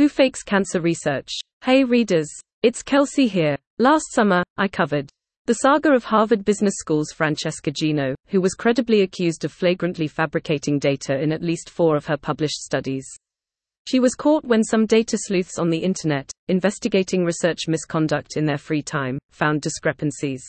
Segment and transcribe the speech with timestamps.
[0.00, 1.28] Who fakes cancer research?
[1.62, 2.26] Hey readers,
[2.62, 3.58] it's Kelsey here.
[3.78, 5.10] Last summer, I covered
[5.44, 10.78] the saga of Harvard Business School's Francesca Gino, who was credibly accused of flagrantly fabricating
[10.78, 13.06] data in at least four of her published studies.
[13.86, 18.56] She was caught when some data sleuths on the internet, investigating research misconduct in their
[18.56, 20.42] free time, found discrepancies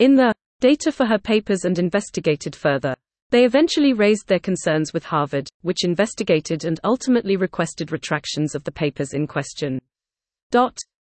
[0.00, 2.96] in the data for her papers and investigated further.
[3.30, 8.72] They eventually raised their concerns with Harvard, which investigated and ultimately requested retractions of the
[8.72, 9.80] papers in question.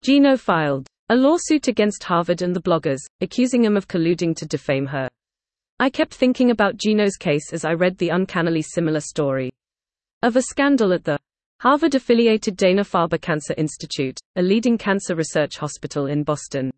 [0.01, 4.87] Gino filed a lawsuit against Harvard and the bloggers, accusing them of colluding to defame
[4.87, 5.09] her.
[5.79, 9.51] I kept thinking about Gino's case as I read the uncannily similar story
[10.21, 11.19] of a scandal at the
[11.59, 16.71] Harvard affiliated Dana Farber Cancer Institute, a leading cancer research hospital in Boston.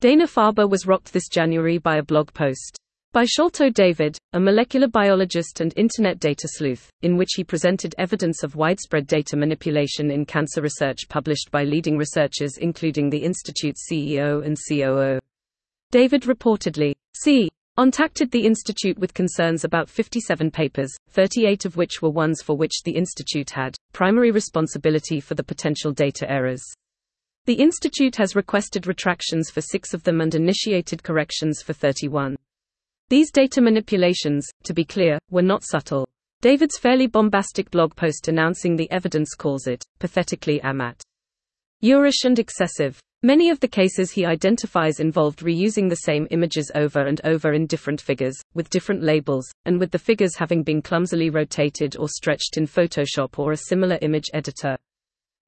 [0.00, 2.78] Dana Farber was rocked this January by a blog post
[3.12, 8.44] by Sholto David, a molecular biologist and internet data sleuth, in which he presented evidence
[8.44, 14.46] of widespread data manipulation in cancer research published by leading researchers including the Institute's CEO
[14.46, 15.18] and COO.
[15.90, 17.48] David reportedly, c.
[17.76, 22.84] contacted the Institute with concerns about 57 papers, 38 of which were ones for which
[22.84, 26.62] the Institute had primary responsibility for the potential data errors.
[27.46, 32.36] The Institute has requested retractions for six of them and initiated corrections for 31.
[33.10, 36.08] These data manipulations, to be clear, were not subtle.
[36.42, 41.02] David's fairly bombastic blog post announcing the evidence calls it, pathetically amat.
[41.82, 43.00] Urish and excessive.
[43.24, 47.66] Many of the cases he identifies involved reusing the same images over and over in
[47.66, 52.58] different figures, with different labels, and with the figures having been clumsily rotated or stretched
[52.58, 54.76] in Photoshop or a similar image editor.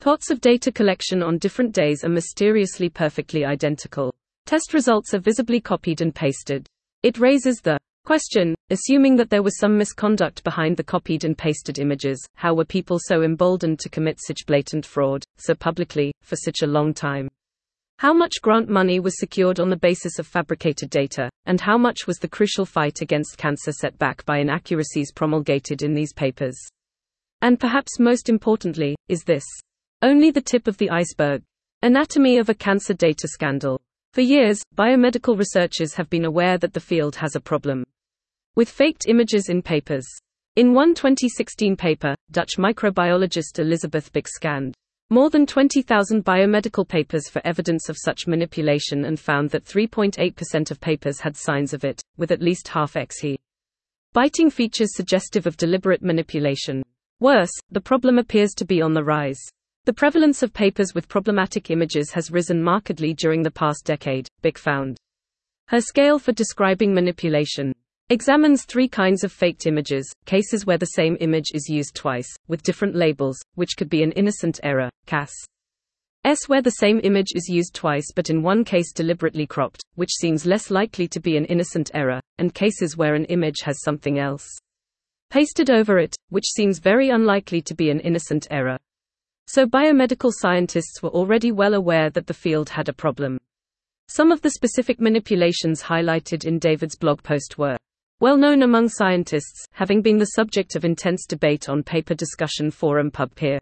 [0.01, 4.13] Plots of data collection on different days are mysteriously perfectly identical.
[4.47, 6.69] Test results are visibly copied and pasted.
[7.03, 11.81] It raises the question, assuming that there was some misconduct behind the copied and pasted
[11.81, 16.63] images, how were people so emboldened to commit such blatant fraud, so publicly, for such
[16.63, 17.29] a long time?
[17.99, 22.07] How much grant money was secured on the basis of fabricated data, and how much
[22.07, 26.57] was the crucial fight against cancer set back by inaccuracies promulgated in these papers?
[27.41, 29.45] And perhaps most importantly, is this
[30.03, 31.43] only the tip of the iceberg?
[31.83, 33.81] Anatomy of a cancer data scandal.
[34.13, 37.83] For years, biomedical researchers have been aware that the field has a problem
[38.55, 40.07] with faked images in papers.
[40.55, 44.75] In one 2016 paper, Dutch microbiologist Elizabeth Bik scanned
[45.09, 50.79] more than 20,000 biomedical papers for evidence of such manipulation and found that 3.8% of
[50.79, 53.37] papers had signs of it, with at least half XHE.
[54.13, 56.83] Biting features suggestive of deliberate manipulation.
[57.21, 59.41] Worse, the problem appears to be on the rise.
[59.85, 64.57] The prevalence of papers with problematic images has risen markedly during the past decade, Bik
[64.57, 64.97] found.
[65.67, 67.73] Her scale for describing manipulation
[68.09, 72.63] examines three kinds of faked images cases where the same image is used twice, with
[72.63, 75.33] different labels, which could be an innocent error, CAS.
[76.25, 80.13] S where the same image is used twice but in one case deliberately cropped, which
[80.13, 84.21] seems less likely to be an innocent error, and cases where an image has something
[84.21, 84.47] else
[85.29, 88.79] pasted over it, which seems very unlikely to be an innocent error.
[89.55, 93.37] So biomedical scientists were already well aware that the field had a problem.
[94.09, 97.77] Some of the specific manipulations highlighted in David's blog post were
[98.19, 103.11] well known among scientists, having been the subject of intense debate on paper discussion forum
[103.11, 103.59] PubPeer.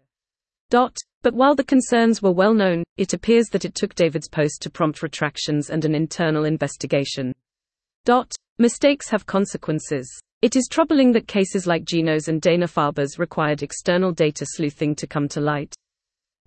[0.69, 0.95] Dot.
[1.23, 4.69] But while the concerns were well known, it appears that it took David's post to
[4.69, 7.33] prompt retractions and an internal investigation.
[8.05, 8.31] Dot.
[8.59, 10.09] Mistakes have consequences.
[10.41, 15.05] It is troubling that cases like Gino's and Dana Farber's required external data sleuthing to
[15.05, 15.75] come to light.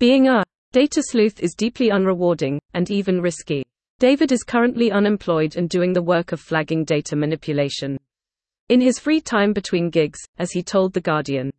[0.01, 3.65] Being a data sleuth is deeply unrewarding, and even risky.
[4.01, 7.97] David is currently unemployed and doing the work of flagging data manipulation.
[8.69, 11.53] In his free time between gigs, as he told The Guardian,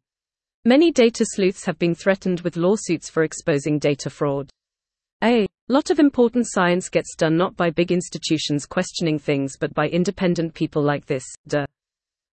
[0.66, 4.50] many data sleuths have been threatened with lawsuits for exposing data fraud.
[5.24, 9.88] A lot of important science gets done not by big institutions questioning things but by
[9.88, 11.66] independent people like this, de.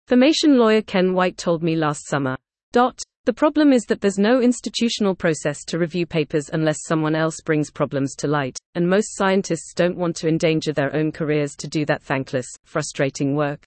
[0.08, 2.38] Formation lawyer Ken White told me last summer.
[2.72, 3.00] Dot.
[3.25, 7.69] The problem is that there's no institutional process to review papers unless someone else brings
[7.69, 11.86] problems to light, and most scientists don't want to endanger their own careers to do
[11.86, 13.63] that thankless, frustrating work.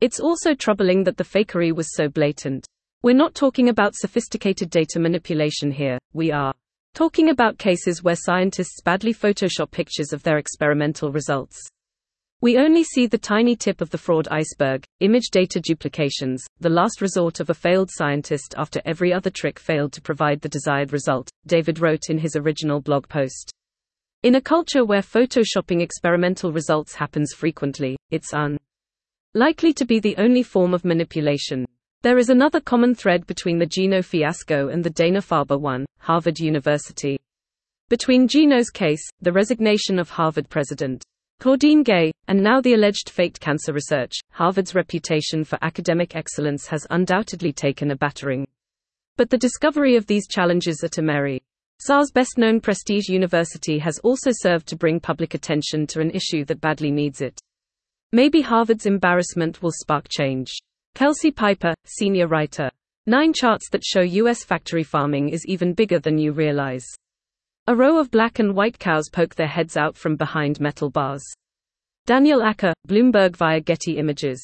[0.00, 2.66] It's also troubling that the fakery was so blatant.
[3.02, 6.54] We're not talking about sophisticated data manipulation here, we are
[6.94, 11.60] talking about cases where scientists badly Photoshop pictures of their experimental results.
[12.44, 17.00] We only see the tiny tip of the fraud iceberg, image data duplications, the last
[17.00, 21.30] resort of a failed scientist after every other trick failed to provide the desired result,
[21.46, 23.50] David wrote in his original blog post.
[24.24, 30.42] In a culture where photoshopping experimental results happens frequently, it's unlikely to be the only
[30.42, 31.64] form of manipulation.
[32.02, 37.18] There is another common thread between the Gino fiasco and the Dana-Farber one, Harvard University.
[37.88, 41.04] Between Gino's case, the resignation of Harvard president
[41.44, 46.86] Claudine Gay, and now the alleged faked cancer research, Harvard's reputation for academic excellence has
[46.88, 48.48] undoubtedly taken a battering.
[49.18, 51.42] But the discovery of these challenges at Emory,
[51.80, 56.46] SAR's best known prestige university, has also served to bring public attention to an issue
[56.46, 57.38] that badly needs it.
[58.10, 60.50] Maybe Harvard's embarrassment will spark change.
[60.94, 62.70] Kelsey Piper, senior writer.
[63.06, 64.44] Nine charts that show U.S.
[64.44, 66.86] factory farming is even bigger than you realize.
[67.66, 71.24] A row of black and white cows poke their heads out from behind metal bars.
[72.04, 74.38] Daniel Acker, Bloomberg via Getty Images.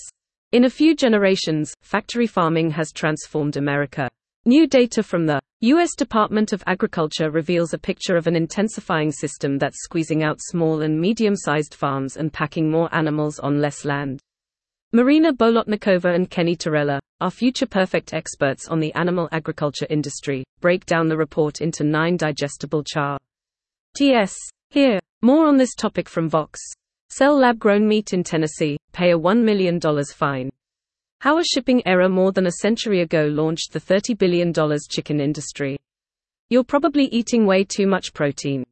[0.53, 4.09] In a few generations, factory farming has transformed America.
[4.47, 5.95] New data from the U.S.
[5.95, 10.99] Department of Agriculture reveals a picture of an intensifying system that's squeezing out small and
[10.99, 14.19] medium sized farms and packing more animals on less land.
[14.95, 20.87] Marina Bolotnikova and Kenny Torella, our future perfect experts on the animal agriculture industry, break
[20.87, 23.19] down the report into nine digestible char.
[23.97, 24.35] TS.
[24.71, 24.99] Here.
[25.23, 26.61] More on this topic from Vox.
[27.11, 29.81] Sell lab grown meat in Tennessee, pay a $1 million
[30.15, 30.49] fine.
[31.21, 34.55] How a shipping error more than a century ago launched the $30 billion
[34.89, 35.77] chicken industry.
[36.49, 38.65] You're probably eating way too much protein.